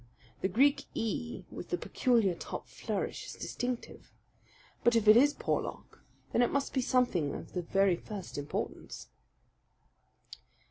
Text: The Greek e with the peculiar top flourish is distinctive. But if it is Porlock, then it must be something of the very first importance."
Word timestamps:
The 0.41 0.47
Greek 0.47 0.85
e 0.95 1.43
with 1.51 1.69
the 1.69 1.77
peculiar 1.77 2.33
top 2.33 2.65
flourish 2.67 3.23
is 3.27 3.33
distinctive. 3.33 4.11
But 4.83 4.95
if 4.95 5.07
it 5.07 5.15
is 5.15 5.35
Porlock, 5.35 6.01
then 6.31 6.41
it 6.41 6.51
must 6.51 6.73
be 6.73 6.81
something 6.81 7.35
of 7.35 7.53
the 7.53 7.61
very 7.61 7.97
first 7.97 8.35
importance." 8.35 9.09